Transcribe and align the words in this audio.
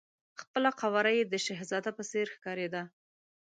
خپله 0.41 0.69
قواره 0.81 1.11
یې 1.17 1.23
د 1.27 1.33
شهزاده 1.45 1.91
په 1.97 2.03
څېر 2.11 2.27
ښکارېده. 2.35 2.83